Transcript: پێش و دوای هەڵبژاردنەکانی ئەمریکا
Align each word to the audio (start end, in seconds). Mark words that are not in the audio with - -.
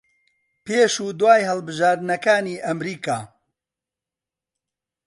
پێش 0.65 0.93
و 1.01 1.07
دوای 1.19 1.47
هەڵبژاردنەکانی 1.49 2.61
ئەمریکا 2.65 3.19